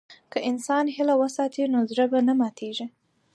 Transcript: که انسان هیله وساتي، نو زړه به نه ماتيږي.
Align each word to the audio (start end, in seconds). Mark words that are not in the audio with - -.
که 0.31 0.39
انسان 0.49 0.85
هیله 0.95 1.15
وساتي، 1.21 1.63
نو 1.73 1.79
زړه 1.91 2.05
به 2.11 2.19
نه 2.27 2.33
ماتيږي. 2.39 2.87